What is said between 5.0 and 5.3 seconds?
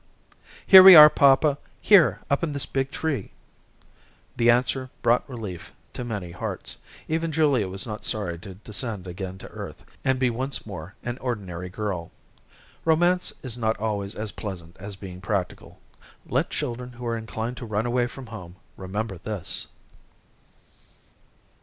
brought